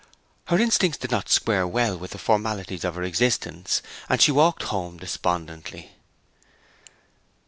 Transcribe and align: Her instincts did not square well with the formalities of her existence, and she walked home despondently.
Her 0.47 0.57
instincts 0.57 0.97
did 0.97 1.11
not 1.11 1.29
square 1.29 1.67
well 1.67 1.95
with 1.95 2.09
the 2.09 2.17
formalities 2.17 2.83
of 2.83 2.95
her 2.95 3.03
existence, 3.03 3.83
and 4.09 4.19
she 4.19 4.31
walked 4.31 4.63
home 4.63 4.97
despondently. 4.97 5.91